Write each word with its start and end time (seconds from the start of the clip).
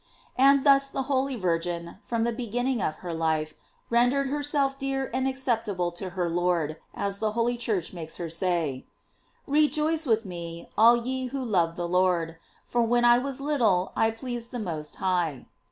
And 0.35 0.65
thus 0.65 0.87
the 0.89 1.03
holy 1.03 1.35
Virgin, 1.35 1.99
from 2.01 2.23
the 2.23 2.31
beginning 2.31 2.81
of 2.81 2.95
her 3.05 3.13
life, 3.13 3.53
rendered 3.91 4.29
herself 4.29 4.75
dear 4.79 5.11
and 5.13 5.27
acceptable 5.27 5.91
to 5.91 6.09
her 6.17 6.27
Lord, 6.27 6.77
as 6.95 7.19
the 7.19 7.33
holy 7.33 7.55
Church 7.55 7.93
makes 7.93 8.15
her 8.15 8.27
say: 8.27 8.87
''Rejoice 9.47 10.07
with 10.07 10.25
me, 10.25 10.67
all 10.75 10.97
ye 11.05 11.27
who 11.27 11.45
love 11.45 11.75
the 11.75 11.87
Lord, 11.87 12.37
for 12.65 12.81
when 12.81 13.05
I 13.05 13.19
was 13.19 13.39
little 13.39 13.91
I 13.95 14.09
pleased 14.09 14.49
the 14.49 14.57
Most 14.57 14.95
High." 14.95 15.45